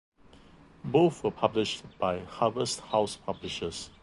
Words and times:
Both 0.83 1.23
were 1.23 1.29
published 1.29 1.83
by 1.99 2.21
Harvest 2.21 2.79
House 2.79 3.17
Publishers. 3.17 3.91